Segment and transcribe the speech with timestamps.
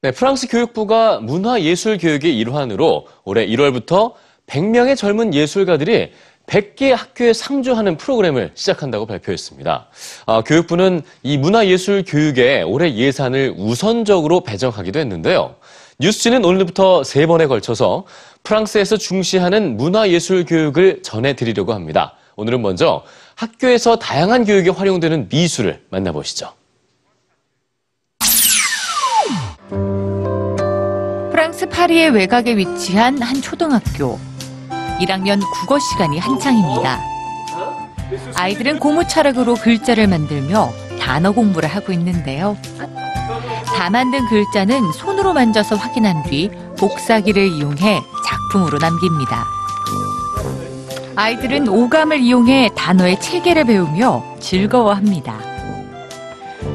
[0.00, 4.12] 네, 프랑스 교육부가 문화예술 교육의 일환으로 올해 1월부터
[4.46, 6.12] 100명의 젊은 예술가들이
[6.46, 9.88] 100개 학교에 상주하는 프로그램을 시작한다고 발표했습니다.
[10.26, 15.56] 아, 교육부는 이 문화예술 교육에 올해 예산을 우선적으로 배정하기도 했는데요.
[15.98, 18.04] 뉴스지는 오늘부터 세 번에 걸쳐서
[18.44, 22.14] 프랑스에서 중시하는 문화예술 교육을 전해드리려고 합니다.
[22.36, 23.02] 오늘은 먼저
[23.34, 26.57] 학교에서 다양한 교육에 활용되는 미술을 만나보시죠.
[31.48, 34.18] 프랑스 파리의 외곽에 위치한 한 초등학교.
[35.00, 37.00] 1학년 국어 시간이 한창입니다.
[38.36, 42.54] 아이들은 고무철학으로 글자를 만들며 단어 공부를 하고 있는데요.
[43.64, 49.46] 다 만든 글자는 손으로 만져서 확인한 뒤 복사기를 이용해 작품으로 남깁니다.
[51.16, 55.38] 아이들은 오감을 이용해 단어의 체계를 배우며 즐거워합니다.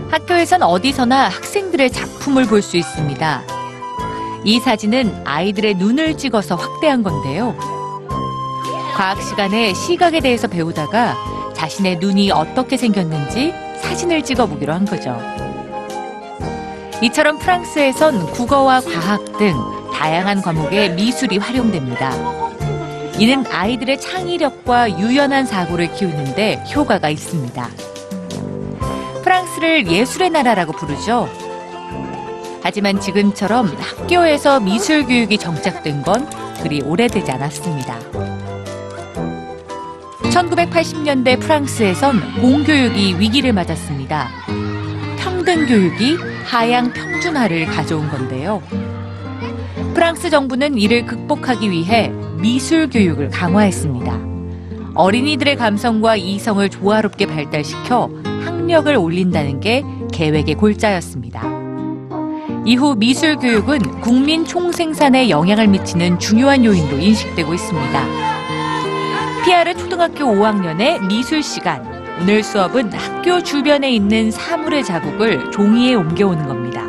[0.09, 3.62] 학교에선 어디서나 학생들의 작품을 볼 수 있습니다.
[4.45, 7.55] 이 사진은 아이들의 눈을 찍어서 확대한 건데요.
[8.93, 11.15] 과학 시간에 시각에 대해서 배우다가
[11.53, 15.17] 자신의 눈이 어떻게 생겼는지 사진을 찍어 보기로 한 거죠.
[17.01, 19.55] 이처럼 프랑스에선 국어와 과학 등
[19.93, 22.11] 다양한 과목에 미술이 활용됩니다.
[23.19, 27.69] 이는 아이들의 창의력과 유연한 사고를 키우는데 효과가 있습니다.
[29.23, 31.29] 프랑스를 예술의 나라라고 부르죠.
[32.63, 36.25] 하지만 지금처럼 학교에서 미술 교육이 정착된 건
[36.61, 37.99] 그리 오래되지 않았습니다.
[40.31, 44.29] 1980년대 프랑스에선 공교육이 위기를 맞았습니다.
[45.19, 48.63] 평등 교육이 하향 평준화를 가져온 건데요.
[49.93, 54.19] 프랑스 정부는 이를 극복하기 위해 미술 교육을 강화했습니다.
[54.95, 61.62] 어린이들의 감성과 이성을 조화롭게 발달시켜 학력을 올린다는 게 계획의 골자였습니다.
[62.65, 68.05] 이후 미술 교육은 국민 총생산에 영향을 미치는 중요한 요인로 인식되고 있습니다.
[69.43, 71.85] 피아르 초등학교 5학년의 미술 시간.
[72.21, 76.83] 오늘 수업은 학교 주변에 있는 사물의 자국을 종이에 옮겨오는 겁니다.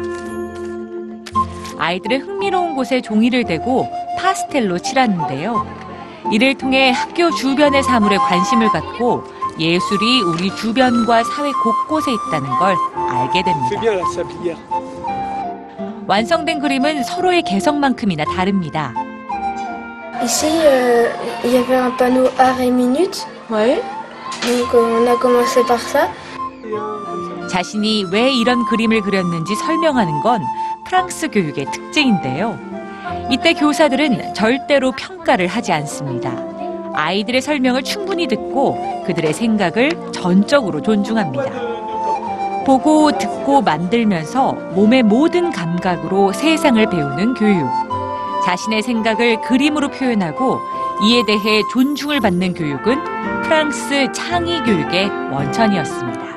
[1.76, 5.66] 아이들은 흥미로운 곳에 종이를 대고 파스텔로 칠하는데요.
[6.30, 9.24] 이를 통해 학교 주변의 사물에 관심을 갖고
[9.58, 12.76] 예술이 우리 주변과 사회 곳곳에 있다는 걸
[13.08, 13.80] 알게 됩니다.
[16.06, 18.92] 완성된 그림은 서로의 개성만큼이나 다릅니다.
[20.20, 21.10] Ici, euh,
[21.44, 23.26] il y avait un panneau art et minutes.
[23.50, 23.82] Ouais.
[24.47, 26.09] Donc euh, on a commencé par ça.
[27.50, 30.43] 자신이 왜 이런 그림을 그렸는지 설명하는 건
[30.84, 32.59] 프랑스 교육의 특징인데요.
[33.31, 36.32] 이때 교사들은 절대로 평가를 하지 않습니다.
[36.94, 41.73] 아이들의 설명을 충분히 듣고 그들의 생각을 전적으로 존중합니다.
[42.64, 47.69] 보고 듣고 만들면서 몸의 모든 감각으로 세상을 배우는 교육.
[48.44, 50.60] 자신의 생각을 그림으로 표현하고
[51.02, 56.33] 이에 대해 존중을 받는 교육은 프랑스 창의 교육의 원천이었습니다.